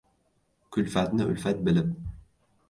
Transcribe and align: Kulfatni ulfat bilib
Kulfatni 0.77 1.27
ulfat 1.35 1.63
bilib 1.69 1.93